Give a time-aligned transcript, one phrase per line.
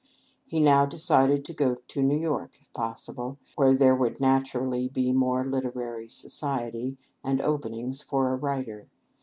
[0.47, 5.11] He now decided to go to New York if possible, where there would naturally be
[5.11, 8.87] more literary society, and openings for a writer.